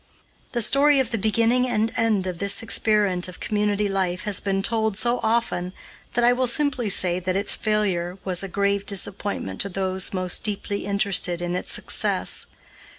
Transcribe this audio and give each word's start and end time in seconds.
The 0.53 0.63
story 0.63 0.99
of 0.99 1.11
the 1.11 1.17
beginning 1.19 1.67
and 1.67 1.91
end 1.95 2.25
of 2.25 2.39
this 2.39 2.63
experiment 2.63 3.27
of 3.27 3.39
community 3.39 3.87
life 3.87 4.23
has 4.23 4.39
been 4.39 4.63
told 4.63 4.97
so 4.97 5.19
often 5.21 5.73
that 6.15 6.23
I 6.23 6.33
will 6.33 6.47
simply 6.47 6.89
say 6.89 7.19
that 7.19 7.35
its 7.35 7.55
failure 7.55 8.17
was 8.25 8.41
a 8.41 8.47
grave 8.47 8.87
disappointment 8.87 9.61
to 9.61 9.69
those 9.69 10.11
most 10.11 10.43
deeply 10.43 10.85
interested 10.87 11.39
in 11.39 11.55
its 11.55 11.71
success. 11.71 12.47